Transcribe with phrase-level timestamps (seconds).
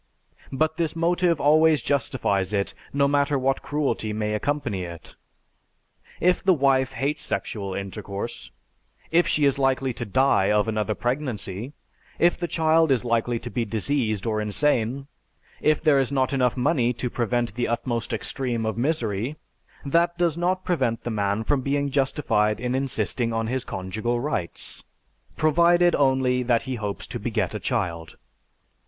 [0.51, 5.15] But this motive always justifies it, no matter what cruelty may accompany it.
[6.19, 8.49] If the wife hates sexual intercourse,
[9.11, 11.73] if she is likely to die of another pregnancy,
[12.17, 15.05] if the child is likely to be diseased or insane,
[15.61, 19.35] if there is not enough money to prevent the utmost extreme of misery,
[19.85, 24.83] that does not prevent the man from being justified in insisting on his conjugal rights,
[25.37, 28.15] provided only that he hopes to beget a child."